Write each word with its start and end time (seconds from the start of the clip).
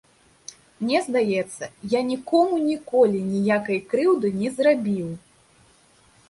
Мне 0.83 1.01
здаецца, 1.07 1.63
я 1.97 2.01
нікому 2.11 2.57
ніколі 2.71 3.21
ніякай 3.35 3.79
крыўды 3.93 4.33
не 4.41 4.49
зрабіў. 4.57 5.07